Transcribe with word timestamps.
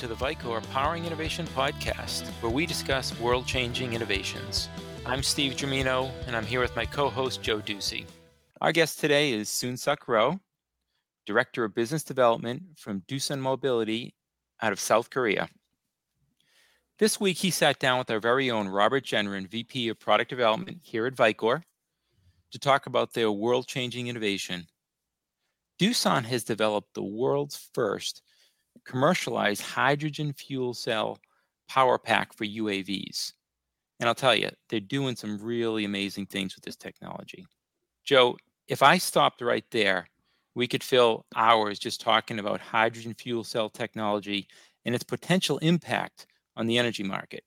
to 0.00 0.06
the 0.06 0.14
Vicor 0.14 0.66
Powering 0.70 1.04
Innovation 1.04 1.46
Podcast, 1.48 2.26
where 2.40 2.50
we 2.50 2.64
discuss 2.64 3.20
world 3.20 3.46
changing 3.46 3.92
innovations. 3.92 4.70
I'm 5.04 5.22
Steve 5.22 5.52
Germino, 5.56 6.10
and 6.26 6.34
I'm 6.34 6.46
here 6.46 6.60
with 6.60 6.74
my 6.74 6.86
co 6.86 7.10
host, 7.10 7.42
Joe 7.42 7.58
Ducey. 7.58 8.06
Our 8.62 8.72
guest 8.72 8.98
today 8.98 9.32
is 9.32 9.50
Soon-Suk 9.50 10.08
Roh, 10.08 10.40
Director 11.26 11.64
of 11.64 11.74
Business 11.74 12.02
Development 12.02 12.62
from 12.78 13.02
Doosan 13.08 13.40
Mobility 13.40 14.14
out 14.62 14.72
of 14.72 14.80
South 14.80 15.10
Korea. 15.10 15.50
This 16.98 17.20
week, 17.20 17.36
he 17.36 17.50
sat 17.50 17.78
down 17.78 17.98
with 17.98 18.10
our 18.10 18.20
very 18.20 18.50
own 18.50 18.68
Robert 18.68 19.04
Gendron, 19.04 19.50
VP 19.50 19.90
of 19.90 20.00
Product 20.00 20.30
Development 20.30 20.78
here 20.82 21.04
at 21.04 21.14
Vicor, 21.14 21.62
to 22.52 22.58
talk 22.58 22.86
about 22.86 23.12
their 23.12 23.30
world 23.30 23.66
changing 23.66 24.06
innovation. 24.06 24.66
Doosan 25.78 26.24
has 26.24 26.42
developed 26.42 26.94
the 26.94 27.04
world's 27.04 27.68
first 27.74 28.22
commercialized 28.84 29.62
hydrogen 29.62 30.32
fuel 30.32 30.74
cell 30.74 31.18
power 31.68 31.98
pack 31.98 32.32
for 32.32 32.44
UAVs. 32.44 33.32
And 34.00 34.08
I'll 34.08 34.14
tell 34.14 34.34
you, 34.34 34.48
they're 34.68 34.80
doing 34.80 35.14
some 35.14 35.38
really 35.38 35.84
amazing 35.84 36.26
things 36.26 36.54
with 36.54 36.64
this 36.64 36.76
technology. 36.76 37.46
Joe, 38.04 38.36
if 38.66 38.82
I 38.82 38.98
stopped 38.98 39.42
right 39.42 39.64
there, 39.70 40.08
we 40.54 40.66
could 40.66 40.82
fill 40.82 41.26
hours 41.36 41.78
just 41.78 42.00
talking 42.00 42.38
about 42.38 42.60
hydrogen 42.60 43.14
fuel 43.14 43.44
cell 43.44 43.68
technology 43.68 44.48
and 44.84 44.94
its 44.94 45.04
potential 45.04 45.58
impact 45.58 46.26
on 46.56 46.66
the 46.66 46.78
energy 46.78 47.02
market. 47.02 47.44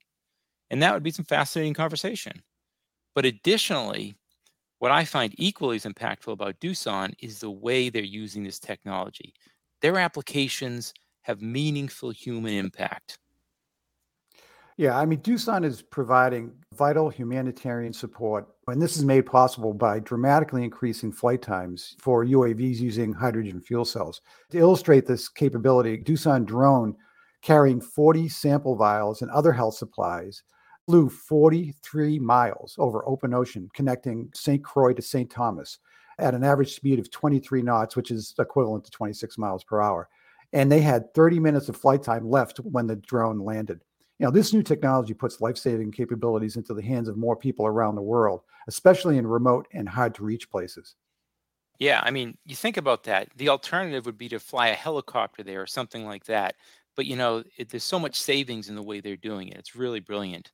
And 0.69 0.81
that 0.81 0.93
would 0.93 1.03
be 1.03 1.11
some 1.11 1.25
fascinating 1.25 1.73
conversation. 1.73 2.41
But 3.15 3.25
additionally, 3.25 4.15
what 4.79 4.91
I 4.91 5.05
find 5.05 5.33
equally 5.37 5.77
as 5.77 5.85
impactful 5.85 6.33
about 6.33 6.59
Doosan 6.59 7.13
is 7.19 7.39
the 7.39 7.51
way 7.51 7.89
they're 7.89 8.03
using 8.03 8.43
this 8.43 8.59
technology. 8.59 9.33
Their 9.81 9.97
applications 9.97 10.93
have 11.23 11.41
meaningful 11.41 12.11
human 12.11 12.53
impact. 12.53 13.17
Yeah, 14.75 14.97
I 14.97 15.05
mean, 15.05 15.19
Doosan 15.19 15.63
is 15.63 15.83
providing 15.83 16.51
vital 16.73 17.07
humanitarian 17.09 17.93
support, 17.93 18.47
and 18.67 18.81
this 18.81 18.97
is 18.97 19.05
made 19.05 19.25
possible 19.25 19.71
by 19.71 19.99
dramatically 19.99 20.63
increasing 20.63 21.11
flight 21.11 21.43
times 21.43 21.95
for 21.99 22.25
UAVs 22.25 22.79
using 22.79 23.13
hydrogen 23.13 23.61
fuel 23.61 23.85
cells. 23.85 24.21
To 24.49 24.57
illustrate 24.57 25.05
this 25.05 25.29
capability, 25.29 25.99
Doosan 25.99 26.45
drone 26.45 26.95
carrying 27.43 27.81
40 27.81 28.27
sample 28.29 28.75
vials 28.75 29.21
and 29.21 29.29
other 29.29 29.51
health 29.51 29.75
supplies 29.75 30.41
flew 30.87 31.07
43 31.07 32.17
miles 32.19 32.75
over 32.79 33.07
open 33.07 33.33
ocean 33.33 33.69
connecting 33.75 34.29
St. 34.33 34.63
Croix 34.63 34.93
to 34.93 35.01
St. 35.03 35.29
Thomas 35.29 35.77
at 36.17 36.33
an 36.33 36.43
average 36.43 36.73
speed 36.73 36.99
of 36.99 37.11
23 37.11 37.61
knots, 37.61 37.95
which 37.95 38.09
is 38.09 38.33
equivalent 38.39 38.85
to 38.85 38.91
26 38.91 39.37
miles 39.37 39.63
per 39.63 39.81
hour 39.81 40.09
and 40.53 40.71
they 40.71 40.81
had 40.81 41.13
30 41.13 41.39
minutes 41.39 41.67
of 41.67 41.75
flight 41.75 42.03
time 42.03 42.29
left 42.29 42.57
when 42.59 42.87
the 42.87 42.95
drone 42.95 43.39
landed. 43.39 43.81
Know, 44.23 44.31
this 44.31 44.53
new 44.53 44.63
technology 44.63 45.13
puts 45.13 45.41
life-saving 45.41 45.91
capabilities 45.91 46.55
into 46.55 46.73
the 46.73 46.81
hands 46.81 47.09
of 47.09 47.17
more 47.17 47.35
people 47.35 47.65
around 47.65 47.95
the 47.95 48.01
world, 48.01 48.41
especially 48.67 49.17
in 49.17 49.27
remote 49.27 49.67
and 49.73 49.89
hard 49.89 50.15
to 50.15 50.23
reach 50.23 50.49
places. 50.49 50.95
Yeah, 51.77 51.99
I 52.01 52.11
mean, 52.11 52.37
you 52.45 52.55
think 52.55 52.77
about 52.77 53.03
that. 53.03 53.27
The 53.35 53.49
alternative 53.49 54.05
would 54.05 54.17
be 54.17 54.29
to 54.29 54.39
fly 54.39 54.69
a 54.69 54.75
helicopter 54.75 55.43
there 55.43 55.61
or 55.61 55.67
something 55.67 56.05
like 56.05 56.23
that. 56.25 56.55
But 56.95 57.05
you 57.05 57.17
know, 57.17 57.43
it, 57.57 57.67
there's 57.67 57.83
so 57.83 57.99
much 57.99 58.21
savings 58.21 58.69
in 58.69 58.75
the 58.75 58.83
way 58.83 59.01
they're 59.01 59.17
doing 59.17 59.49
it. 59.49 59.57
It's 59.57 59.75
really 59.75 59.99
brilliant. 59.99 60.53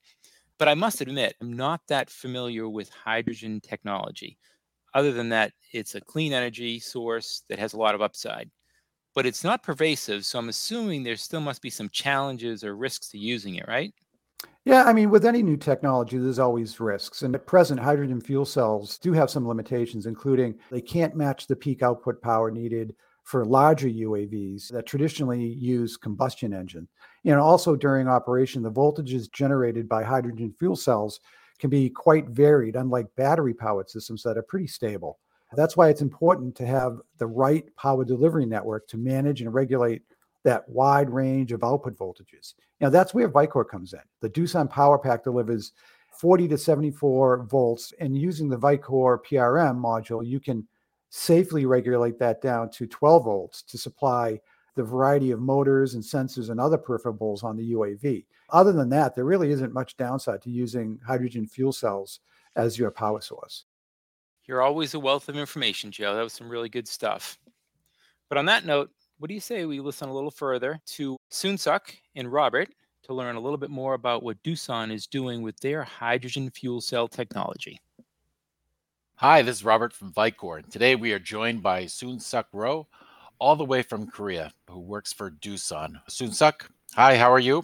But 0.57 0.67
I 0.67 0.73
must 0.73 1.01
admit, 1.01 1.35
I'm 1.39 1.53
not 1.53 1.81
that 1.89 2.09
familiar 2.09 2.67
with 2.67 2.89
hydrogen 2.89 3.61
technology. 3.61 4.39
Other 4.95 5.11
than 5.11 5.29
that, 5.29 5.51
it's 5.73 5.93
a 5.93 6.01
clean 6.01 6.33
energy 6.33 6.79
source 6.79 7.43
that 7.49 7.59
has 7.59 7.73
a 7.73 7.77
lot 7.77 7.93
of 7.93 8.01
upside 8.01 8.49
but 9.15 9.25
it's 9.25 9.43
not 9.43 9.63
pervasive. 9.63 10.25
So 10.25 10.39
I'm 10.39 10.49
assuming 10.49 11.03
there 11.03 11.15
still 11.15 11.41
must 11.41 11.61
be 11.61 11.69
some 11.69 11.89
challenges 11.89 12.63
or 12.63 12.75
risks 12.75 13.09
to 13.09 13.17
using 13.17 13.55
it, 13.55 13.67
right? 13.67 13.93
Yeah, 14.65 14.83
I 14.83 14.93
mean, 14.93 15.09
with 15.09 15.25
any 15.25 15.41
new 15.41 15.57
technology, 15.57 16.17
there's 16.17 16.39
always 16.39 16.79
risks. 16.79 17.23
And 17.23 17.33
at 17.33 17.47
present, 17.47 17.79
hydrogen 17.79 18.21
fuel 18.21 18.45
cells 18.45 18.97
do 18.97 19.13
have 19.13 19.29
some 19.29 19.47
limitations, 19.47 20.05
including 20.05 20.55
they 20.69 20.81
can't 20.81 21.15
match 21.15 21.47
the 21.47 21.55
peak 21.55 21.81
output 21.81 22.21
power 22.21 22.51
needed 22.51 22.95
for 23.23 23.45
larger 23.45 23.87
UAVs 23.87 24.69
that 24.69 24.85
traditionally 24.85 25.43
use 25.43 25.97
combustion 25.97 26.53
engine. 26.53 26.87
And 27.25 27.35
also 27.35 27.75
during 27.75 28.07
operation, 28.07 28.63
the 28.63 28.71
voltages 28.71 29.31
generated 29.31 29.87
by 29.87 30.03
hydrogen 30.03 30.53
fuel 30.57 30.75
cells 30.75 31.19
can 31.59 31.69
be 31.69 31.89
quite 31.89 32.27
varied, 32.29 32.75
unlike 32.75 33.07
battery 33.15 33.53
powered 33.53 33.89
systems 33.89 34.23
that 34.23 34.37
are 34.37 34.43
pretty 34.43 34.67
stable. 34.67 35.19
That's 35.55 35.75
why 35.75 35.89
it's 35.89 36.01
important 36.01 36.55
to 36.57 36.65
have 36.65 36.99
the 37.17 37.27
right 37.27 37.65
power 37.75 38.05
delivery 38.05 38.45
network 38.45 38.87
to 38.89 38.97
manage 38.97 39.41
and 39.41 39.53
regulate 39.53 40.03
that 40.43 40.67
wide 40.69 41.09
range 41.09 41.51
of 41.51 41.63
output 41.63 41.97
voltages. 41.97 42.53
Now, 42.79 42.89
that's 42.89 43.13
where 43.13 43.29
Vicor 43.29 43.67
comes 43.67 43.93
in. 43.93 43.99
The 44.21 44.29
Doosan 44.29 44.69
Power 44.69 44.97
Pack 44.97 45.23
delivers 45.23 45.73
40 46.11 46.47
to 46.49 46.57
74 46.57 47.43
volts, 47.43 47.93
and 47.99 48.17
using 48.17 48.49
the 48.49 48.57
Vicor 48.57 49.19
PRM 49.25 49.79
module, 49.79 50.25
you 50.25 50.39
can 50.39 50.67
safely 51.09 51.65
regulate 51.65 52.19
that 52.19 52.41
down 52.41 52.69
to 52.71 52.85
12 52.87 53.25
volts 53.25 53.63
to 53.63 53.77
supply 53.77 54.39
the 54.75 54.83
variety 54.83 55.31
of 55.31 55.39
motors 55.39 55.95
and 55.95 56.03
sensors 56.03 56.49
and 56.49 56.59
other 56.59 56.77
peripherals 56.77 57.43
on 57.43 57.57
the 57.57 57.73
UAV. 57.73 58.25
Other 58.51 58.71
than 58.71 58.89
that, 58.89 59.15
there 59.15 59.25
really 59.25 59.51
isn't 59.51 59.73
much 59.73 59.97
downside 59.97 60.41
to 60.43 60.49
using 60.49 60.99
hydrogen 61.05 61.47
fuel 61.47 61.73
cells 61.73 62.19
as 62.55 62.77
your 62.77 62.91
power 62.91 63.21
source. 63.21 63.65
You're 64.49 64.63
always 64.63 64.95
a 64.95 64.99
wealth 64.99 65.29
of 65.29 65.37
information, 65.37 65.91
Joe. 65.91 66.15
That 66.15 66.23
was 66.23 66.33
some 66.33 66.49
really 66.49 66.69
good 66.69 66.87
stuff. 66.87 67.37
But 68.29 68.39
on 68.39 68.47
that 68.47 68.65
note, 68.65 68.89
what 69.19 69.27
do 69.27 69.35
you 69.35 69.39
say 69.39 69.63
we 69.63 69.79
listen 69.79 70.09
a 70.09 70.13
little 70.13 70.31
further 70.31 70.79
to 70.93 71.17
Soon-Suk 71.29 71.93
and 72.15 72.33
Robert 72.33 72.67
to 73.03 73.13
learn 73.13 73.35
a 73.35 73.39
little 73.39 73.59
bit 73.59 73.69
more 73.69 73.93
about 73.93 74.23
what 74.23 74.41
Doosan 74.41 74.91
is 74.91 75.05
doing 75.05 75.43
with 75.43 75.59
their 75.59 75.83
hydrogen 75.83 76.49
fuel 76.49 76.81
cell 76.81 77.07
technology? 77.07 77.79
Hi, 79.17 79.43
this 79.43 79.57
is 79.57 79.63
Robert 79.63 79.93
from 79.93 80.11
Vicor. 80.13 80.67
Today 80.67 80.95
we 80.95 81.13
are 81.13 81.19
joined 81.19 81.61
by 81.61 81.85
Soon-Suk 81.85 82.47
Roh, 82.51 82.87
all 83.37 83.55
the 83.55 83.63
way 83.63 83.83
from 83.83 84.07
Korea, 84.07 84.51
who 84.67 84.79
works 84.79 85.13
for 85.13 85.29
Doosan. 85.29 86.01
Soon-Suk, 86.07 86.67
hi, 86.95 87.17
how 87.17 87.31
are 87.31 87.37
you? 87.37 87.63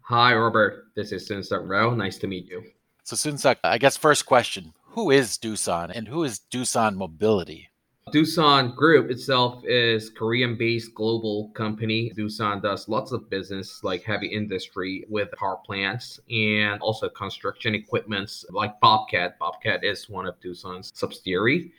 Hi, 0.00 0.34
Robert. 0.34 0.86
This 0.94 1.12
is 1.12 1.26
Soon-Suk 1.26 1.60
Roh. 1.66 1.94
Nice 1.94 2.16
to 2.20 2.26
meet 2.26 2.46
you. 2.46 2.62
So, 3.04 3.16
Soon-Suk, 3.16 3.58
I 3.62 3.76
guess 3.76 3.98
first 3.98 4.24
question 4.24 4.72
who 4.96 5.10
is 5.10 5.36
Doosan 5.36 5.92
and 5.94 6.08
who 6.08 6.24
is 6.24 6.40
Doosan 6.50 6.94
Mobility? 6.94 7.68
Doosan 8.14 8.74
Group 8.74 9.10
itself 9.10 9.62
is 9.66 10.08
Korean-based 10.08 10.94
global 10.94 11.50
company. 11.50 12.10
Doosan 12.16 12.62
does 12.62 12.88
lots 12.88 13.12
of 13.12 13.28
business 13.28 13.84
like 13.84 14.02
heavy 14.04 14.28
industry 14.28 15.04
with 15.10 15.28
power 15.32 15.58
plants 15.66 16.18
and 16.30 16.80
also 16.80 17.10
construction 17.10 17.74
equipments 17.74 18.46
like 18.48 18.80
Bobcat. 18.80 19.38
Bobcat 19.38 19.84
is 19.84 20.08
one 20.08 20.26
of 20.26 20.40
Doosan's 20.40 20.92
subsidiary. 20.94 21.72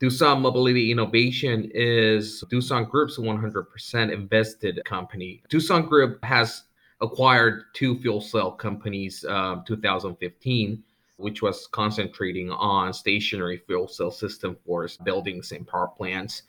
Doosan 0.00 0.40
Mobility 0.40 0.90
Innovation 0.90 1.70
is 1.74 2.42
Doosan 2.50 2.88
Group's 2.88 3.18
100% 3.18 4.10
invested 4.10 4.80
company. 4.86 5.42
Doosan 5.50 5.86
Group 5.86 6.24
has 6.24 6.62
acquired 7.02 7.64
two 7.74 7.98
fuel 7.98 8.22
cell 8.22 8.52
companies 8.52 9.22
um, 9.26 9.64
2015 9.66 10.82
which 11.24 11.40
was 11.40 11.66
concentrating 11.68 12.50
on 12.50 12.92
stationary 12.92 13.56
fuel 13.66 13.88
cell 13.88 14.10
system 14.10 14.54
for 14.66 14.86
buildings 15.04 15.52
and 15.52 15.66
power 15.66 15.88
plants. 15.88 16.42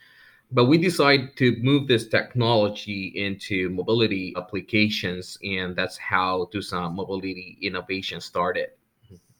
But 0.52 0.66
we 0.66 0.78
decided 0.78 1.38
to 1.38 1.56
move 1.62 1.88
this 1.88 2.09
technology 2.09 3.13
into 3.16 3.69
mobility 3.69 4.34
applications, 4.36 5.38
and 5.44 5.78
that's 5.78 5.97
how 5.97 6.50
Doosan 6.53 6.94
Mobility 6.94 7.58
Innovation 7.62 8.19
started. 8.19 8.72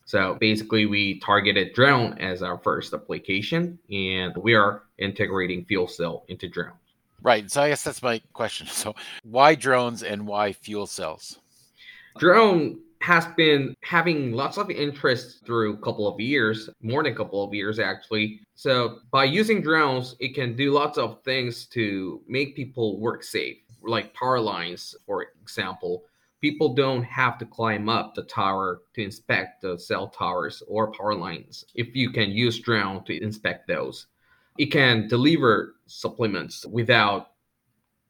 So 0.06 0.38
basically, 0.40 0.85
we 0.85 1.19
targeted 1.19 1.73
drone 1.73 2.17
as 2.17 2.41
our 2.41 2.57
first 2.57 2.94
application, 2.94 3.78
and 3.91 4.34
we 4.37 4.53
are 4.53 4.84
integrating 4.99 5.66
fuel 5.66 5.90
cell 5.90 6.23
into 6.29 6.47
drone. 6.47 6.79
Right. 7.22 7.52
So 7.52 7.61
I 7.61 7.70
guess 7.70 7.84
that's 7.84 8.02
my 8.02 8.22
question. 8.32 8.67
So 8.72 8.96
why 9.23 9.53
drones 9.55 10.02
and 10.02 10.26
why 10.26 10.53
fuel 10.53 10.87
cells? 10.87 11.40
Drone 12.20 12.79
has 13.05 13.28
been 13.37 13.75
having 13.84 14.31
lots 14.31 14.57
of 14.57 14.72
interest 14.72 15.46
through 15.46 15.73
a 15.75 15.78
couple 15.78 16.07
of 16.07 16.19
years, 16.19 16.72
more 16.81 17.03
than 17.03 17.13
a 17.13 17.16
couple 17.16 17.43
of 17.43 17.53
years 17.53 17.78
actually. 17.78 18.40
So 18.55 18.97
by 19.11 19.25
using 19.25 19.61
drones, 19.61 20.16
it 20.19 20.34
can 20.34 20.55
do 20.55 20.72
lots 20.72 20.97
of 20.97 21.22
things 21.23 21.67
to 21.67 22.23
make 22.28 22.55
people 22.55 22.99
work 22.99 23.22
safe, 23.22 23.57
like 23.84 24.11
power 24.16 24.40
lines, 24.40 24.96
for 25.05 25.28
example. 25.40 26.05
People 26.41 26.73
don't 26.73 27.03
have 27.03 27.37
to 27.37 27.46
climb 27.46 27.90
up 27.90 28.16
the 28.16 28.23
tower 28.23 28.81
to 28.96 29.03
inspect 29.03 29.61
the 29.61 29.78
cell 29.78 30.08
towers 30.08 30.63
or 30.67 30.91
power 30.91 31.13
lines 31.13 31.63
if 31.75 31.96
you 31.96 32.09
can 32.09 32.31
use 32.31 32.59
drone 32.59 33.03
to 33.03 33.23
inspect 33.23 33.67
those. 33.67 34.08
It 34.58 34.72
can 34.72 35.08
deliver 35.08 35.75
supplements 35.85 36.66
without 36.66 37.34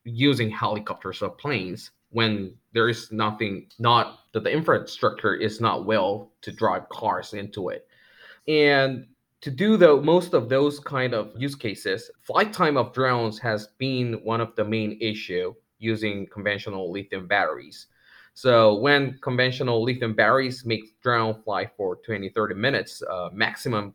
using 0.06 0.50
helicopters 0.50 1.22
or 1.22 1.32
planes 1.32 1.92
when 2.16 2.32
there 2.74 2.90
is 2.90 3.12
nothing 3.12 3.68
not 3.80 4.06
that 4.34 4.44
the 4.44 4.52
infrastructure 4.52 5.36
is 5.36 5.60
not 5.60 5.86
well 5.86 6.32
to 6.42 6.52
drive 6.52 6.88
cars 6.90 7.34
into 7.34 7.70
it 7.70 7.88
and 8.48 9.06
to 9.42 9.52
do 9.52 9.78
the 9.78 10.02
most 10.02 10.34
of 10.34 10.50
those 10.50 10.80
kind 10.80 11.14
of 11.14 11.32
use 11.36 11.56
cases 11.56 12.10
flight 12.22 12.52
time 12.54 12.78
of 12.78 12.94
drones 12.94 13.38
has 13.40 13.68
been 13.78 14.14
one 14.24 14.42
of 14.42 14.56
the 14.56 14.64
main 14.64 14.98
issue 15.02 15.54
using 15.80 16.28
conventional 16.28 16.92
lithium 16.92 17.28
batteries. 17.28 17.88
So 18.34 18.76
when 18.76 19.18
conventional 19.22 19.84
lithium 19.84 20.14
batteries 20.14 20.66
make 20.66 21.00
drone 21.02 21.42
fly 21.44 21.70
for 21.78 21.98
20, 21.98 22.30
30 22.30 22.56
minutes, 22.56 23.02
uh, 23.10 23.30
maximum 23.32 23.94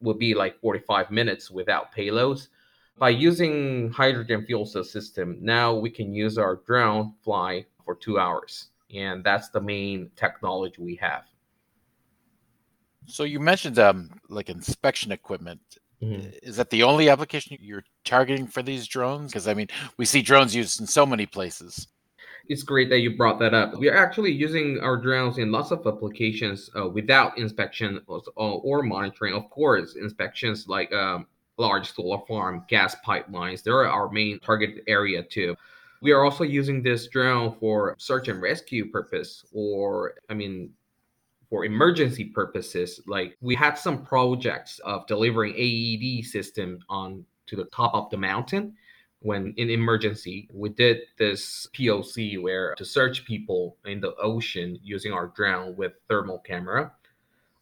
would 0.00 0.18
be 0.18 0.34
like 0.34 0.58
45 0.60 1.10
minutes 1.10 1.50
without 1.50 1.94
payloads. 1.94 2.48
By 2.96 3.08
using 3.10 3.90
hydrogen 3.90 4.44
fuel 4.46 4.66
cell 4.66 4.84
system, 4.84 5.38
now 5.40 5.74
we 5.74 5.90
can 5.90 6.14
use 6.14 6.38
our 6.38 6.60
drone 6.66 7.14
fly 7.24 7.66
for 7.84 7.96
two 7.96 8.18
hours. 8.18 8.68
And 8.94 9.24
that's 9.24 9.48
the 9.48 9.60
main 9.60 10.10
technology 10.14 10.80
we 10.80 10.94
have. 10.96 11.24
So 13.06 13.24
you 13.24 13.40
mentioned 13.40 13.78
um, 13.78 14.10
like 14.28 14.48
inspection 14.48 15.12
equipment. 15.12 15.60
Mm-hmm. 16.02 16.28
Is 16.42 16.56
that 16.56 16.70
the 16.70 16.82
only 16.82 17.08
application 17.08 17.56
you're 17.60 17.84
targeting 18.04 18.46
for 18.46 18.62
these 18.62 18.86
drones? 18.86 19.32
Because 19.32 19.48
I 19.48 19.54
mean, 19.54 19.68
we 19.96 20.04
see 20.04 20.22
drones 20.22 20.54
used 20.54 20.80
in 20.80 20.86
so 20.86 21.04
many 21.04 21.26
places. 21.26 21.88
It's 22.48 22.62
great 22.62 22.90
that 22.90 22.98
you 22.98 23.16
brought 23.16 23.38
that 23.38 23.54
up. 23.54 23.76
We 23.78 23.88
are 23.88 23.96
actually 23.96 24.30
using 24.30 24.78
our 24.80 24.98
drones 24.98 25.38
in 25.38 25.50
lots 25.50 25.70
of 25.70 25.86
applications 25.86 26.70
uh, 26.78 26.88
without 26.88 27.38
inspection 27.38 28.02
or, 28.06 28.22
or, 28.36 28.82
monitoring. 28.82 29.32
Of 29.32 29.48
course, 29.48 29.96
inspections 29.96 30.68
like 30.68 30.92
um, 30.92 31.26
large 31.56 31.92
solar 31.92 32.18
farm, 32.26 32.64
gas 32.68 32.96
pipelines, 33.06 33.62
they're 33.62 33.86
our 33.86 34.10
main 34.10 34.40
target 34.40 34.82
area 34.86 35.22
too. 35.22 35.56
We 36.02 36.12
are 36.12 36.24
also 36.24 36.44
using 36.44 36.82
this 36.82 37.06
drone 37.06 37.56
for 37.58 37.94
search 37.98 38.28
and 38.28 38.42
rescue 38.42 38.90
purpose, 38.90 39.44
or 39.52 40.14
I 40.28 40.34
mean, 40.34 40.70
for 41.48 41.64
emergency 41.64 42.24
purposes. 42.24 43.00
Like 43.06 43.36
we 43.40 43.54
had 43.54 43.78
some 43.78 44.04
projects 44.04 44.80
of 44.80 45.06
delivering 45.06 45.54
AED 45.54 46.24
system 46.24 46.78
on 46.88 47.24
to 47.46 47.56
the 47.56 47.64
top 47.66 47.94
of 47.94 48.10
the 48.10 48.16
mountain 48.16 48.74
when 49.20 49.54
in 49.56 49.70
emergency. 49.70 50.48
We 50.52 50.68
did 50.68 51.02
this 51.16 51.66
POC 51.74 52.40
where 52.42 52.74
to 52.74 52.84
search 52.84 53.24
people 53.24 53.76
in 53.86 54.00
the 54.00 54.14
ocean 54.16 54.78
using 54.82 55.12
our 55.12 55.28
drone 55.28 55.74
with 55.76 55.92
thermal 56.08 56.40
camera. 56.40 56.92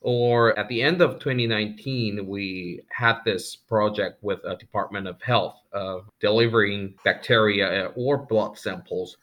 Or 0.05 0.59
at 0.59 0.69
the 0.69 0.83
end 0.83 1.01
of 1.01 1.21
2019, 1.21 2.27
we 2.27 2.83
had 2.91 3.19
this 3.25 3.55
project 3.55 4.23
with 4.23 4.41
a 4.45 4.57
Department 4.57 5.07
of 5.07 5.23
Health 5.23 5.61
of 5.73 6.09
delivering 6.19 6.95
bacteria 7.05 7.87
uh, 7.87 7.93
or 7.95 8.19
blood 8.19 8.59
samples 8.59 9.17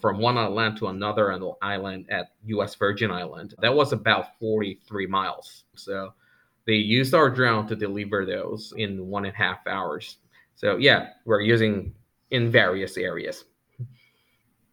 from 0.00 0.18
one 0.18 0.36
island 0.36 0.76
to 0.78 0.88
another 0.88 1.38
island 1.62 2.06
at 2.10 2.32
U.S. 2.46 2.74
Virgin 2.74 3.12
Island. 3.12 3.54
That 3.60 3.74
was 3.74 3.92
about 3.92 4.36
43 4.40 5.06
miles. 5.06 5.64
So 5.76 6.12
they 6.66 6.74
used 6.74 7.14
our 7.14 7.30
drone 7.30 7.68
to 7.68 7.76
deliver 7.76 8.26
those 8.26 8.74
in 8.76 9.06
one 9.06 9.24
and 9.26 9.34
a 9.34 9.36
half 9.36 9.64
hours. 9.68 10.16
So 10.56 10.76
yeah, 10.78 11.10
we're 11.24 11.42
using 11.42 11.94
in 12.32 12.50
various 12.50 12.96
areas. 12.96 13.44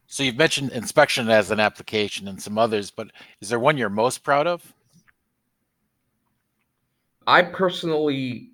So 0.08 0.24
you've 0.24 0.38
mentioned 0.38 0.72
inspection 0.72 1.30
as 1.30 1.52
an 1.52 1.60
application 1.60 2.28
and 2.28 2.42
some 2.42 2.58
others, 2.58 2.92
but 2.92 3.12
is 3.40 3.50
there 3.50 3.60
one 3.60 3.78
you're 3.78 3.90
most 3.90 4.24
proud 4.24 4.48
of? 4.48 4.74
I 7.28 7.42
personally 7.44 8.52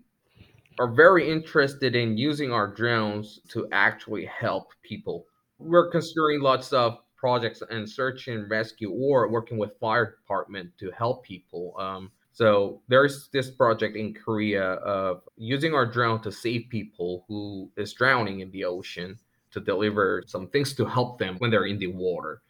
are 0.80 0.92
very 0.92 1.30
interested 1.30 1.96
in 1.96 2.18
using 2.18 2.52
our 2.52 2.68
drones 2.68 3.40
to 3.50 3.68
actually 3.72 4.26
help 4.26 4.72
people 4.84 5.26
we're 5.60 5.90
considering 5.90 6.42
lots 6.42 6.74
of 6.74 7.00
projects 7.16 7.64
and 7.70 7.90
search 7.90 8.28
and 8.28 8.50
rescue 8.50 8.92
or 8.92 9.30
working 9.30 9.58
with 9.58 9.78
fire 9.80 10.18
department 10.22 10.70
to 10.80 10.92
help 10.92 11.24
people. 11.24 11.74
Um, 11.80 12.12
so 12.32 12.82
there's 12.88 13.30
this 13.30 13.50
project 13.50 13.96
in 13.96 14.14
Korea 14.14 14.74
of 14.74 15.22
using 15.36 15.74
our 15.74 15.86
drone 15.86 16.22
to 16.22 16.32
save 16.32 16.68
people 16.70 17.26
who 17.28 17.72
is 17.76 17.94
drowning 17.94 18.42
in 18.42 18.52
the 18.52 18.64
ocean 18.64 19.18
to 19.52 19.60
deliver 19.60 20.24
some 20.28 20.48
things 20.48 20.74
to 20.76 20.86
help 20.86 21.18
them 21.18 21.38
when 21.40 21.50
they're 21.50 21.66
in 21.66 21.80
the 21.80 21.88
water 21.88 22.42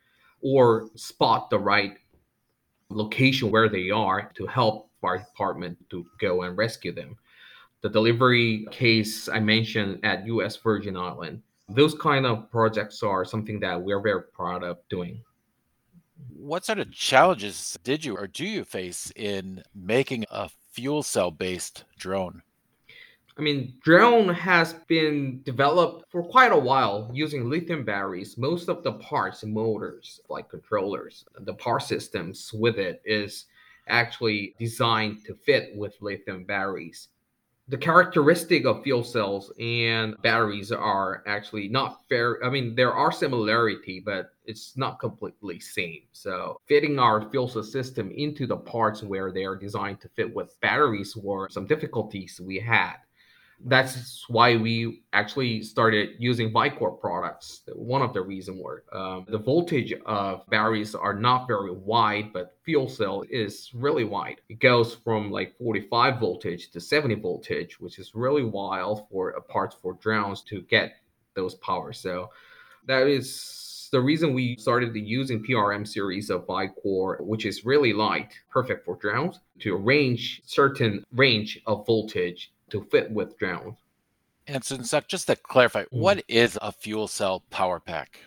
or 0.42 0.90
spot 0.96 1.50
the 1.50 1.58
right 1.60 1.98
location 2.90 3.50
where 3.50 3.70
they 3.70 3.90
are 3.90 4.30
to 4.36 4.46
help 4.46 4.87
fire 5.02 5.20
department 5.20 5.78
to 5.90 6.06
go 6.20 6.44
and 6.44 6.58
rescue 6.58 6.94
them. 6.94 7.18
The 7.82 7.90
delivery 7.90 8.68
case 8.72 9.30
I 9.30 9.40
mentioned 9.40 10.00
at 10.04 10.26
US 10.26 10.58
Virgin 10.58 10.98
Island 10.98 11.42
those 11.70 11.94
kind 11.96 12.26
of 12.26 12.50
projects 12.50 13.04
are 13.04 13.26
something 13.26 13.60
that 13.60 13.82
we're 13.82 14.00
very 14.00 14.24
proud 14.24 14.64
of 14.64 14.78
doing. 14.90 15.22
What 16.34 16.66
sort 16.66 16.80
of 16.80 16.92
challenges 16.92 17.78
did 17.84 18.06
you 18.06 18.16
or 18.16 18.28
do 18.28 18.46
you 18.46 18.64
face 18.64 19.12
in 19.16 19.64
making 19.76 20.26
a 20.32 20.50
fuel 20.72 21.04
cell 21.04 21.32
based 21.32 21.84
drone? 21.98 22.42
I 23.38 23.42
mean, 23.42 23.76
drone 23.84 24.30
has 24.30 24.74
been 24.88 25.42
developed 25.44 26.10
for 26.12 26.24
quite 26.24 26.52
a 26.52 26.58
while 26.58 27.12
using 27.14 27.50
lithium 27.50 27.84
batteries. 27.86 28.36
Most 28.36 28.68
of 28.68 28.82
the 28.84 28.94
parts, 28.94 29.44
motors, 29.44 30.20
like 30.28 30.50
controllers, 30.50 31.24
the 31.42 31.54
power 31.54 31.80
systems 31.80 32.52
with 32.52 32.80
it 32.80 33.00
is 33.06 33.46
actually 33.88 34.56
designed 34.60 35.26
to 35.26 35.34
fit 35.34 35.76
with 35.76 35.96
lithium 36.02 36.44
batteries 36.46 37.10
the 37.70 37.78
characteristic 37.78 38.66
of 38.66 38.82
fuel 38.84 39.04
cells 39.04 39.52
and 39.60 40.16
batteries 40.22 40.72
are 40.72 41.22
actually 41.28 41.68
not 41.68 42.08
fair. 42.08 42.44
I 42.44 42.50
mean, 42.50 42.76
there 42.76 42.94
are 42.94 43.12
similarity, 43.12 44.00
but 44.00 44.32
it's 44.46 44.78
not 44.78 45.00
completely 45.00 45.60
same. 45.60 46.04
So 46.14 46.62
fitting 46.66 46.98
our 46.98 47.30
fuel 47.30 47.50
cell 47.50 47.64
system 47.64 48.10
into 48.12 48.48
the 48.48 48.56
parts 48.56 49.04
where 49.04 49.34
they 49.34 49.44
are 49.44 49.58
designed 49.58 50.00
to 50.02 50.10
fit 50.10 50.34
with 50.34 50.60
batteries 50.62 51.18
were 51.18 51.50
some 51.50 51.68
difficulties 51.68 52.40
we 52.42 52.58
had 52.58 52.96
that's 53.66 54.24
why 54.30 54.56
we 54.56 55.02
actually 55.14 55.64
started 55.64 56.12
using 56.20 56.54
Vicor 56.54 57.00
products. 57.00 57.62
One 57.74 58.02
of 58.02 58.14
the 58.14 58.22
reason 58.22 58.60
were 58.60 58.84
um, 58.94 59.26
the 59.28 59.40
voltage 59.40 59.94
of 60.06 60.48
batteries 60.50 60.94
are 60.94 61.14
not 61.14 61.48
very 61.48 61.72
wide, 61.72 62.32
but 62.34 62.56
fuel 62.64 62.88
cell 62.88 63.24
is 63.30 63.72
really 63.74 64.04
wide. 64.04 64.42
It 64.50 64.60
goes 64.60 64.96
from 64.96 65.32
like 65.32 65.58
45 65.58 66.20
voltage 66.20 66.70
to 66.72 66.80
70 66.80 67.16
voltage, 67.16 67.80
which 67.80 67.98
is 67.98 68.14
really 68.14 68.44
wild 68.44 69.08
for 69.10 69.32
a 69.32 69.42
parts 69.42 69.76
for 69.82 69.94
drones 69.94 70.44
to 70.44 70.62
get 70.62 70.98
those 71.36 71.56
power. 71.56 71.94
So 71.94 72.30
that 72.86 73.08
is 73.08 73.90
the 73.92 74.02
reason 74.02 74.34
we 74.34 74.56
started 74.58 74.96
using 74.96 75.44
PRM 75.44 75.88
series 75.88 76.30
of 76.30 76.46
Vicor, 76.46 77.22
which 77.22 77.46
is 77.46 77.66
really 77.66 77.94
light, 77.94 78.34
perfect 78.50 78.86
for 78.86 78.98
drones 78.98 79.40
to 79.60 79.76
range 79.76 80.42
certain 80.46 81.04
range 81.12 81.60
of 81.66 81.86
voltage 81.88 82.52
to 82.70 82.84
fit 82.92 83.12
with 83.12 83.38
drones. 83.38 83.78
And 84.48 84.64
so, 84.64 85.02
just 85.02 85.28
to 85.28 85.36
clarify, 85.36 85.84
mm. 85.84 85.88
what 85.92 86.24
is 86.28 86.58
a 86.62 86.72
fuel 86.72 87.08
cell 87.08 87.44
power 87.50 87.80
pack? 87.80 88.20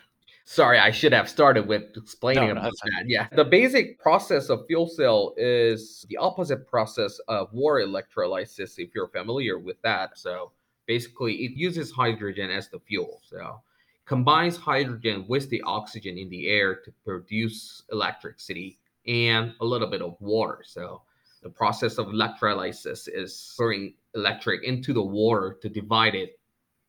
Sorry, 0.45 0.79
I 0.79 0.91
should 0.91 1.13
have 1.13 1.29
started 1.29 1.67
with 1.67 1.95
explaining 1.95 2.47
no, 2.47 2.51
about 2.51 2.73
that. 2.83 3.05
Yeah. 3.07 3.27
The 3.31 3.45
basic 3.45 3.99
process 3.99 4.49
of 4.49 4.67
fuel 4.67 4.87
cell 4.87 5.33
is 5.37 6.05
the 6.09 6.17
opposite 6.17 6.67
process 6.67 7.19
of 7.27 7.53
water 7.53 7.79
electrolysis, 7.79 8.77
if 8.77 8.89
you're 8.93 9.07
familiar 9.07 9.59
with 9.59 9.81
that. 9.83 10.17
So 10.17 10.51
basically, 10.87 11.35
it 11.45 11.51
uses 11.53 11.91
hydrogen 11.91 12.49
as 12.49 12.67
the 12.67 12.79
fuel. 12.79 13.21
So 13.23 13.61
combines 14.05 14.57
hydrogen 14.57 15.23
with 15.29 15.49
the 15.49 15.61
oxygen 15.61 16.17
in 16.17 16.29
the 16.29 16.49
air 16.49 16.75
to 16.75 16.91
produce 17.05 17.83
electricity 17.91 18.77
and 19.07 19.53
a 19.61 19.65
little 19.65 19.87
bit 19.89 20.01
of 20.01 20.17
water. 20.19 20.63
So 20.65 21.01
the 21.43 21.49
process 21.49 21.97
of 21.97 22.09
electrolysis 22.09 23.07
is 23.07 23.53
pouring 23.57 23.93
electric 24.15 24.63
into 24.63 24.93
the 24.93 25.01
water 25.01 25.57
to 25.61 25.69
divide 25.69 26.15
it 26.15 26.39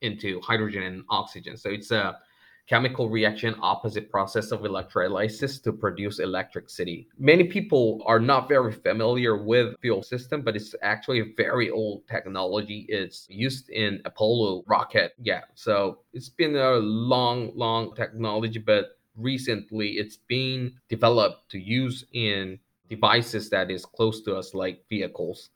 into 0.01 0.41
hydrogen 0.41 0.83
and 0.83 1.05
oxygen. 1.09 1.57
So 1.57 1.71
it's 1.71 1.91
a 1.91 2.19
chemical 2.67 3.11
reaction 3.11 3.55
opposite 3.61 4.11
process 4.11 4.53
of 4.53 4.65
electrolysis 4.65 5.59
to 5.61 5.73
produce 5.73 6.21
electricity. 6.21 7.09
Many 7.19 7.45
people 7.45 8.03
are 8.07 8.21
not 8.21 8.49
very 8.49 8.73
familiar 8.73 9.37
with 9.37 9.75
fuel 9.81 10.03
system, 10.03 10.43
but 10.43 10.57
it's 10.57 10.75
actually 10.83 11.21
a 11.21 11.33
very 11.37 11.71
old 11.71 12.07
technology. 12.09 12.87
It's 12.89 13.27
used 13.29 13.69
in 13.71 14.01
Apollo 14.05 14.65
rocket. 14.67 15.13
Yeah. 15.21 15.43
So 15.55 15.99
it's 16.13 16.29
been 16.29 16.57
a 16.57 16.75
long, 16.75 17.53
long 17.55 17.95
technology, 17.95 18.59
but 18.59 18.99
recently 19.17 19.91
it's 19.93 20.17
been 20.17 20.75
developed 20.89 21.51
to 21.51 21.59
use 21.59 22.05
in 22.13 22.59
devices 22.89 23.51
that 23.51 23.71
is 23.71 23.85
close 23.85 24.23
to 24.23 24.37
us 24.37 24.55
like 24.55 24.85
vehicles 24.89 25.51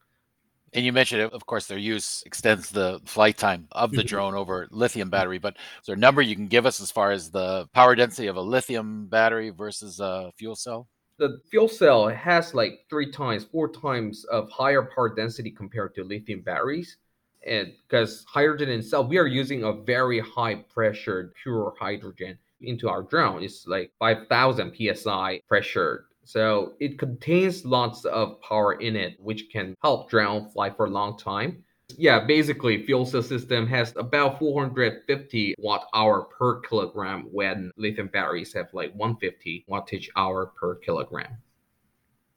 and 0.73 0.85
you 0.85 0.92
mentioned, 0.92 1.23
of 1.23 1.46
course, 1.46 1.66
their 1.66 1.78
use 1.78 2.23
extends 2.26 2.70
the 2.70 3.00
flight 3.04 3.38
time 3.38 3.68
of 3.73 3.92
the 3.92 3.99
mm-hmm. 3.99 4.06
drone 4.06 4.35
over 4.35 4.68
lithium 4.70 5.11
battery. 5.11 5.38
But 5.38 5.56
is 5.56 5.87
there 5.87 5.94
a 5.94 5.99
number 5.99 6.23
you 6.23 6.35
can 6.35 6.49
give 6.49 6.66
us 6.66 6.80
as 6.80 6.90
far 6.90 7.12
as 7.12 7.30
the 7.30 7.68
power 7.73 7.94
density 7.94 8.26
of 8.26 8.37
a 8.37 8.40
lithium 8.40 9.06
battery 9.06 9.50
versus 9.50 10.00
a 10.00 10.32
fuel 10.37 10.56
cell? 10.56 10.88
The 11.18 11.40
fuel 11.50 11.68
cell 11.68 12.08
has 12.08 12.52
like 12.52 12.85
three 12.90 13.11
times, 13.11 13.44
four 13.44 13.68
times 13.68 14.25
of 14.25 14.50
higher 14.50 14.82
power 14.82 15.14
density 15.14 15.50
compared 15.50 15.94
to 15.94 16.04
lithium 16.04 16.42
batteries. 16.42 16.99
And 17.46 17.73
because 17.88 18.25
hydrogen 18.28 18.68
itself, 18.68 19.08
we 19.08 19.18
are 19.18 19.26
using 19.26 19.62
a 19.62 19.73
very 19.73 20.18
high 20.18 20.56
pressure 20.56 21.32
pure 21.42 21.75
hydrogen 21.78 22.37
into 22.61 22.88
our 22.88 23.02
drone. 23.02 23.42
It's 23.44 23.66
like 23.66 23.92
5,000 23.99 24.75
psi 24.75 25.40
pressure 25.46 26.05
so 26.26 26.75
it 26.80 26.99
contains 26.99 27.64
lots 27.64 28.04
of 28.04 28.40
power 28.42 28.75
in 28.75 28.97
it, 28.97 29.16
which 29.21 29.49
can 29.50 29.76
help 29.80 30.11
drone 30.11 30.50
fly 30.50 30.71
for 30.71 30.87
a 30.87 30.90
long 30.90 31.16
time. 31.16 31.62
Yeah, 31.97 32.25
basically, 32.26 32.85
fuel 32.85 33.06
cell 33.06 33.23
system 33.23 33.64
has 33.68 33.95
about 33.97 34.40
450 34.40 35.54
watt 35.59 35.87
hour 35.95 36.23
per 36.23 36.61
kilogram 36.62 37.28
when 37.30 37.71
lithium 37.76 38.09
batteries 38.09 38.52
have 38.54 38.66
like 38.73 38.92
150 38.97 39.64
wattage 39.71 40.09
hour 40.16 40.47
per 40.47 40.75
kilogram. 40.75 41.37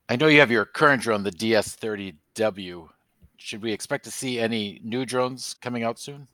I 0.07 0.15
know 0.15 0.27
you 0.27 0.39
have 0.39 0.51
your 0.51 0.65
current 0.65 1.01
drone, 1.01 1.23
the 1.23 1.31
DS30W. 1.31 2.89
Should 3.37 3.63
we 3.63 3.71
expect 3.71 4.03
to 4.03 4.11
see 4.11 4.39
any 4.39 4.79
new 4.83 5.03
drones 5.03 5.55
coming 5.61 5.81
out 5.83 5.97
soon? 5.97 6.27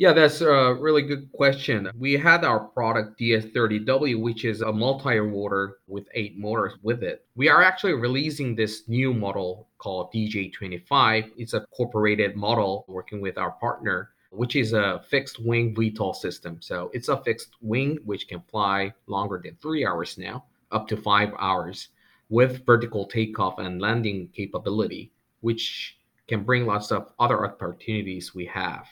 Yeah, 0.00 0.14
that's 0.14 0.40
a 0.40 0.72
really 0.72 1.02
good 1.02 1.30
question. 1.30 1.90
We 1.94 2.14
had 2.14 2.42
our 2.42 2.60
product 2.60 3.20
DS30W, 3.20 4.18
which 4.18 4.46
is 4.46 4.62
a 4.62 4.72
multi-rotor 4.72 5.76
with 5.86 6.08
eight 6.14 6.38
motors 6.38 6.72
with 6.82 7.02
it. 7.02 7.26
We 7.34 7.50
are 7.50 7.62
actually 7.62 7.92
releasing 7.92 8.54
this 8.54 8.88
new 8.88 9.12
model 9.12 9.68
called 9.76 10.10
DJ25. 10.14 11.32
It's 11.36 11.52
a 11.52 11.58
incorporated 11.58 12.34
model 12.34 12.86
working 12.88 13.20
with 13.20 13.36
our 13.36 13.50
partner, 13.50 14.08
which 14.30 14.56
is 14.56 14.72
a 14.72 15.02
fixed 15.10 15.38
wing 15.38 15.74
VTOL 15.74 16.16
system. 16.16 16.62
So 16.62 16.90
it's 16.94 17.10
a 17.10 17.22
fixed 17.22 17.50
wing 17.60 17.98
which 18.06 18.26
can 18.26 18.40
fly 18.50 18.94
longer 19.06 19.38
than 19.44 19.58
three 19.60 19.84
hours 19.84 20.16
now, 20.16 20.46
up 20.70 20.88
to 20.88 20.96
five 20.96 21.34
hours, 21.38 21.88
with 22.30 22.64
vertical 22.64 23.04
takeoff 23.04 23.58
and 23.58 23.82
landing 23.82 24.30
capability, 24.34 25.12
which 25.42 25.98
can 26.26 26.42
bring 26.42 26.64
lots 26.64 26.90
of 26.90 27.12
other 27.18 27.44
opportunities 27.44 28.34
we 28.34 28.46
have 28.46 28.86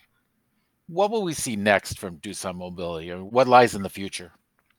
what 0.88 1.10
will 1.10 1.22
we 1.22 1.34
see 1.34 1.54
next 1.54 1.98
from 1.98 2.16
Doosan 2.18 2.56
Mobility? 2.56 3.10
what 3.12 3.46
lies 3.46 3.74
in 3.74 3.82
the 3.82 3.90
future? 3.90 4.32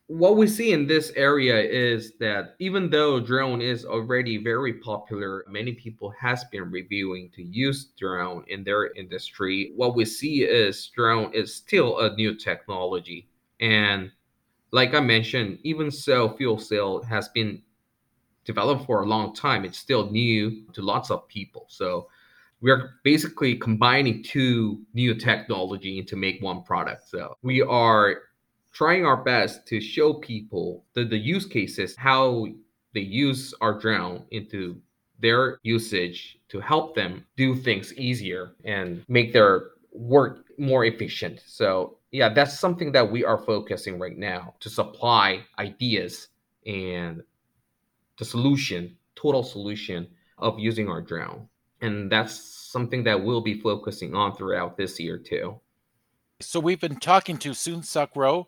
What 0.07 0.37
we 0.37 0.47
see 0.47 0.71
in 0.71 0.87
this 0.87 1.11
area 1.15 1.61
is 1.61 2.13
that 2.19 2.55
even 2.57 2.89
though 2.89 3.19
drone 3.19 3.61
is 3.61 3.85
already 3.85 4.37
very 4.43 4.73
popular, 4.73 5.45
many 5.47 5.73
people 5.73 6.11
has 6.19 6.43
been 6.45 6.71
reviewing 6.71 7.29
to 7.35 7.43
use 7.43 7.91
drone 7.95 8.43
in 8.47 8.63
their 8.63 8.91
industry. 8.93 9.71
What 9.75 9.95
we 9.95 10.05
see 10.05 10.41
is 10.41 10.87
drone 10.95 11.31
is 11.31 11.53
still 11.53 11.99
a 11.99 12.15
new 12.15 12.33
technology. 12.33 13.29
And 13.59 14.11
like 14.71 14.95
I 14.95 14.99
mentioned, 14.99 15.59
even 15.61 15.91
so 15.91 16.35
fuel 16.37 16.57
cell 16.57 17.03
has 17.03 17.29
been 17.29 17.61
developed 18.45 18.87
for 18.87 19.03
a 19.03 19.07
long 19.07 19.35
time, 19.35 19.63
it's 19.63 19.77
still 19.77 20.09
new 20.09 20.63
to 20.73 20.81
lots 20.81 21.11
of 21.11 21.27
people. 21.27 21.65
So 21.67 22.07
we're 22.61 22.91
basically 23.03 23.55
combining 23.55 24.23
two 24.23 24.81
new 24.93 25.15
technology 25.15 26.03
to 26.03 26.15
make 26.15 26.41
one 26.41 26.63
product. 26.63 27.09
So 27.09 27.35
we 27.41 27.61
are 27.61 28.15
trying 28.73 29.05
our 29.05 29.23
best 29.23 29.65
to 29.67 29.79
show 29.79 30.13
people 30.13 30.85
the, 30.93 31.05
the 31.05 31.17
use 31.17 31.45
cases, 31.45 31.95
how 31.97 32.47
they 32.93 33.01
use 33.01 33.53
our 33.61 33.79
drone 33.79 34.25
into 34.31 34.81
their 35.19 35.59
usage 35.63 36.39
to 36.49 36.59
help 36.59 36.95
them 36.95 37.25
do 37.35 37.55
things 37.55 37.93
easier 37.95 38.55
and 38.63 39.03
make 39.07 39.33
their 39.33 39.71
work 39.91 40.45
more 40.57 40.85
efficient. 40.85 41.41
So 41.45 41.97
yeah, 42.11 42.29
that's 42.29 42.57
something 42.59 42.91
that 42.93 43.09
we 43.09 43.23
are 43.23 43.37
focusing 43.37 43.99
right 43.99 44.17
now 44.17 44.55
to 44.59 44.69
supply 44.69 45.41
ideas 45.57 46.29
and 46.65 47.21
the 48.17 48.25
solution, 48.25 48.97
total 49.15 49.43
solution 49.43 50.07
of 50.37 50.59
using 50.59 50.89
our 50.89 51.01
drone 51.01 51.47
and 51.81 52.11
that's 52.11 52.33
something 52.33 53.03
that 53.03 53.23
we'll 53.23 53.41
be 53.41 53.59
focusing 53.59 54.15
on 54.15 54.35
throughout 54.35 54.77
this 54.77 54.99
year 54.99 55.17
too. 55.17 55.59
So 56.39 56.59
we've 56.59 56.79
been 56.79 56.97
talking 56.97 57.37
to 57.39 57.53
Soon 57.53 57.83
Suk 57.83 58.15
Roh 58.15 58.47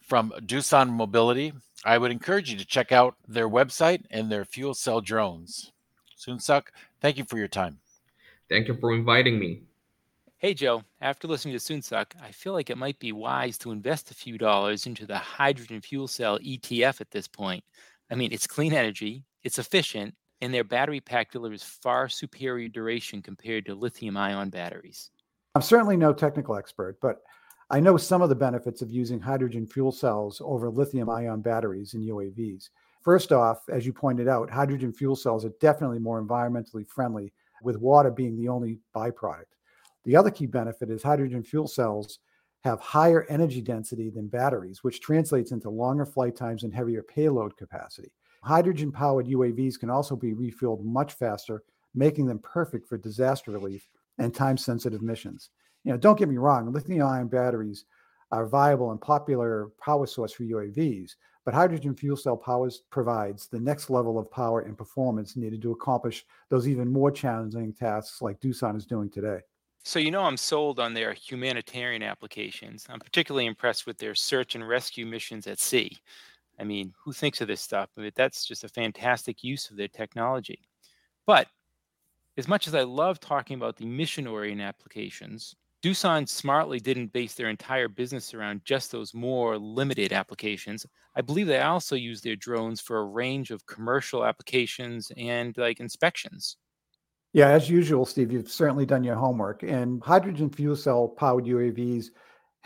from 0.00 0.32
Doosan 0.40 0.90
Mobility. 0.90 1.52
I 1.84 1.98
would 1.98 2.10
encourage 2.10 2.50
you 2.50 2.56
to 2.58 2.64
check 2.64 2.92
out 2.92 3.16
their 3.28 3.48
website 3.48 4.04
and 4.10 4.30
their 4.30 4.44
fuel 4.44 4.74
cell 4.74 5.00
drones. 5.00 5.72
Soon 6.16 6.38
Suk, 6.38 6.72
thank 7.00 7.18
you 7.18 7.24
for 7.24 7.38
your 7.38 7.48
time. 7.48 7.78
Thank 8.48 8.68
you 8.68 8.76
for 8.76 8.94
inviting 8.94 9.38
me. 9.38 9.62
Hey 10.38 10.52
Joe, 10.52 10.82
after 11.00 11.26
listening 11.26 11.58
to 11.58 11.60
Soonsuk, 11.60 12.08
I 12.22 12.30
feel 12.30 12.52
like 12.52 12.68
it 12.68 12.76
might 12.76 12.98
be 12.98 13.10
wise 13.10 13.56
to 13.58 13.72
invest 13.72 14.10
a 14.10 14.14
few 14.14 14.36
dollars 14.36 14.86
into 14.86 15.06
the 15.06 15.16
hydrogen 15.16 15.80
fuel 15.80 16.06
cell 16.06 16.38
ETF 16.40 17.00
at 17.00 17.10
this 17.10 17.26
point. 17.26 17.64
I 18.10 18.16
mean, 18.16 18.32
it's 18.32 18.46
clean 18.46 18.74
energy, 18.74 19.24
it's 19.44 19.58
efficient, 19.58 20.14
and 20.40 20.52
their 20.52 20.64
battery 20.64 21.00
pack 21.00 21.32
delivers 21.32 21.62
far 21.62 22.08
superior 22.08 22.68
duration 22.68 23.22
compared 23.22 23.66
to 23.66 23.74
lithium 23.74 24.16
ion 24.16 24.50
batteries. 24.50 25.10
I'm 25.54 25.62
certainly 25.62 25.96
no 25.96 26.12
technical 26.12 26.56
expert, 26.56 26.98
but 27.00 27.22
I 27.70 27.80
know 27.80 27.96
some 27.96 28.22
of 28.22 28.28
the 28.28 28.34
benefits 28.34 28.82
of 28.82 28.90
using 28.90 29.20
hydrogen 29.20 29.66
fuel 29.66 29.90
cells 29.90 30.40
over 30.44 30.68
lithium 30.70 31.10
ion 31.10 31.40
batteries 31.40 31.94
in 31.94 32.02
UAVs. 32.02 32.68
First 33.02 33.32
off, 33.32 33.68
as 33.68 33.86
you 33.86 33.92
pointed 33.92 34.28
out, 34.28 34.50
hydrogen 34.50 34.92
fuel 34.92 35.16
cells 35.16 35.44
are 35.44 35.52
definitely 35.60 35.98
more 35.98 36.22
environmentally 36.22 36.86
friendly, 36.86 37.32
with 37.62 37.78
water 37.78 38.10
being 38.10 38.36
the 38.36 38.48
only 38.48 38.78
byproduct. 38.94 39.44
The 40.04 40.16
other 40.16 40.30
key 40.30 40.46
benefit 40.46 40.90
is 40.90 41.02
hydrogen 41.02 41.42
fuel 41.42 41.66
cells 41.66 42.18
have 42.62 42.80
higher 42.80 43.24
energy 43.28 43.60
density 43.60 44.10
than 44.10 44.28
batteries, 44.28 44.82
which 44.82 45.00
translates 45.00 45.52
into 45.52 45.70
longer 45.70 46.04
flight 46.04 46.36
times 46.36 46.64
and 46.64 46.74
heavier 46.74 47.02
payload 47.02 47.56
capacity. 47.56 48.12
Hydrogen 48.42 48.92
powered 48.92 49.26
UAVs 49.26 49.78
can 49.78 49.90
also 49.90 50.16
be 50.16 50.34
refueled 50.34 50.82
much 50.84 51.14
faster, 51.14 51.62
making 51.94 52.26
them 52.26 52.38
perfect 52.38 52.86
for 52.86 52.98
disaster 52.98 53.50
relief 53.50 53.88
and 54.18 54.34
time 54.34 54.56
sensitive 54.56 55.02
missions. 55.02 55.50
You 55.84 55.92
know, 55.92 55.98
don't 55.98 56.18
get 56.18 56.28
me 56.28 56.36
wrong, 56.36 56.72
lithium 56.72 57.06
ion 57.06 57.28
batteries 57.28 57.84
are 58.32 58.46
viable 58.46 58.90
and 58.90 59.00
popular 59.00 59.68
power 59.80 60.06
source 60.06 60.32
for 60.32 60.42
UAVs, 60.42 61.12
but 61.44 61.54
hydrogen 61.54 61.94
fuel 61.94 62.16
cell 62.16 62.36
power 62.36 62.68
provides 62.90 63.46
the 63.46 63.60
next 63.60 63.88
level 63.88 64.18
of 64.18 64.30
power 64.30 64.62
and 64.62 64.76
performance 64.76 65.36
needed 65.36 65.62
to 65.62 65.70
accomplish 65.70 66.24
those 66.48 66.66
even 66.66 66.92
more 66.92 67.10
challenging 67.10 67.72
tasks 67.72 68.20
like 68.20 68.40
Doosan 68.40 68.76
is 68.76 68.84
doing 68.84 69.08
today. 69.08 69.40
So, 69.84 70.00
you 70.00 70.10
know, 70.10 70.22
I'm 70.22 70.36
sold 70.36 70.80
on 70.80 70.94
their 70.94 71.12
humanitarian 71.12 72.02
applications. 72.02 72.84
I'm 72.90 72.98
particularly 72.98 73.46
impressed 73.46 73.86
with 73.86 73.98
their 73.98 74.16
search 74.16 74.56
and 74.56 74.66
rescue 74.66 75.06
missions 75.06 75.46
at 75.46 75.60
sea. 75.60 75.98
I 76.58 76.64
mean, 76.64 76.92
who 77.02 77.12
thinks 77.12 77.40
of 77.40 77.48
this 77.48 77.60
stuff? 77.60 77.90
I 77.96 78.00
mean, 78.02 78.12
that's 78.14 78.46
just 78.46 78.64
a 78.64 78.68
fantastic 78.68 79.44
use 79.44 79.70
of 79.70 79.76
their 79.76 79.88
technology. 79.88 80.68
But 81.26 81.48
as 82.36 82.48
much 82.48 82.66
as 82.66 82.74
I 82.74 82.82
love 82.82 83.20
talking 83.20 83.56
about 83.56 83.76
the 83.76 83.86
mission 83.86 84.26
oriented 84.26 84.66
applications, 84.66 85.54
Doosan 85.82 86.28
smartly 86.28 86.80
didn't 86.80 87.12
base 87.12 87.34
their 87.34 87.48
entire 87.48 87.88
business 87.88 88.34
around 88.34 88.62
just 88.64 88.90
those 88.90 89.14
more 89.14 89.58
limited 89.58 90.12
applications. 90.12 90.86
I 91.14 91.20
believe 91.20 91.46
they 91.46 91.60
also 91.60 91.96
use 91.96 92.20
their 92.20 92.36
drones 92.36 92.80
for 92.80 92.98
a 92.98 93.04
range 93.04 93.50
of 93.50 93.66
commercial 93.66 94.24
applications 94.24 95.12
and 95.16 95.56
like 95.56 95.80
inspections. 95.80 96.56
Yeah, 97.32 97.50
as 97.50 97.68
usual, 97.68 98.06
Steve, 98.06 98.32
you've 98.32 98.50
certainly 98.50 98.86
done 98.86 99.04
your 99.04 99.16
homework. 99.16 99.62
And 99.62 100.02
hydrogen 100.02 100.48
fuel 100.50 100.76
cell 100.76 101.08
powered 101.08 101.44
UAVs 101.44 102.06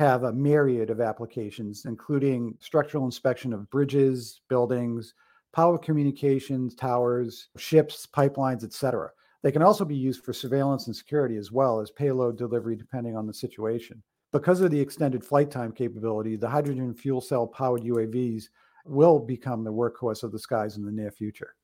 have 0.01 0.23
a 0.23 0.33
myriad 0.33 0.89
of 0.89 0.99
applications, 0.99 1.85
including 1.85 2.57
structural 2.59 3.05
inspection 3.05 3.53
of 3.53 3.69
bridges, 3.69 4.41
buildings, 4.49 5.13
power 5.53 5.77
communications, 5.77 6.75
towers, 6.75 7.49
ships, 7.59 8.07
pipelines, 8.07 8.65
etc. 8.65 9.11
They 9.43 9.53
can 9.53 9.61
also 9.61 9.85
be 9.85 9.95
used 9.95 10.25
for 10.25 10.33
surveillance 10.33 10.87
and 10.87 10.97
security 10.97 11.37
as 11.37 11.53
well 11.53 11.81
as 11.81 11.91
payload 11.91 12.39
delivery, 12.39 12.77
depending 12.77 13.15
on 13.15 13.27
the 13.27 13.35
situation. 13.35 14.03
Because 14.33 14.63
of 14.63 14.71
the 14.71 14.81
extended 14.81 15.23
flight 15.23 15.51
time 15.51 15.71
capability, 15.71 16.35
the 16.35 16.49
hydrogen 16.49 16.95
fuel 16.95 17.21
cell 17.21 17.47
powered 17.47 17.83
UAVs 17.83 18.45
will 18.87 19.19
become 19.19 19.65
the 19.65 19.73
workhorse 19.73 20.23
of 20.23 20.33
the 20.33 20.39
skies 20.39 20.79
in 20.79 20.87
the 20.87 20.91
near 20.91 21.11
future. 21.11 21.55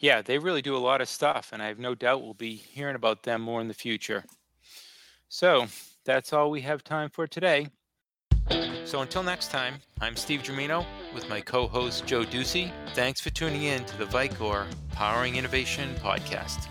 Yeah, 0.00 0.20
they 0.20 0.40
really 0.40 0.62
do 0.62 0.76
a 0.76 0.78
lot 0.78 1.00
of 1.00 1.08
stuff, 1.08 1.50
and 1.52 1.62
I 1.62 1.68
have 1.68 1.78
no 1.78 1.94
doubt 1.94 2.22
we'll 2.22 2.34
be 2.34 2.56
hearing 2.56 2.96
about 2.96 3.22
them 3.22 3.40
more 3.40 3.60
in 3.60 3.68
the 3.68 3.74
future. 3.74 4.24
So, 5.28 5.68
that's 6.08 6.32
all 6.32 6.50
we 6.50 6.62
have 6.62 6.82
time 6.82 7.10
for 7.10 7.26
today. 7.26 7.68
So 8.86 9.02
until 9.02 9.22
next 9.22 9.50
time, 9.50 9.74
I'm 10.00 10.16
Steve 10.16 10.40
Germino 10.40 10.86
with 11.14 11.28
my 11.28 11.42
co 11.42 11.68
host 11.68 12.06
Joe 12.06 12.24
Ducey. 12.24 12.72
Thanks 12.94 13.20
for 13.20 13.28
tuning 13.28 13.64
in 13.64 13.84
to 13.84 13.98
the 13.98 14.06
Vicor 14.06 14.66
Powering 14.92 15.36
Innovation 15.36 15.94
podcast. 15.96 16.66